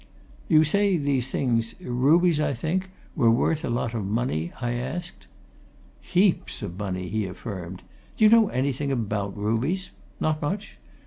"You 0.47 0.63
say 0.63 0.97
these 0.97 1.27
things 1.27 1.75
rubies, 1.79 2.39
I 2.39 2.55
think 2.55 2.89
were 3.15 3.29
worth 3.29 3.63
a 3.63 3.69
lot 3.69 3.93
of 3.93 4.03
money?" 4.03 4.51
I 4.59 4.71
asked. 4.71 5.27
"Heaps 5.99 6.63
of 6.63 6.75
money!" 6.79 7.07
he 7.07 7.27
affirmed. 7.27 7.83
"Do 8.17 8.23
you 8.23 8.31
know 8.31 8.47
anything 8.49 8.91
about 8.91 9.37
rubies? 9.37 9.91
Not 10.19 10.41
much? 10.41 10.79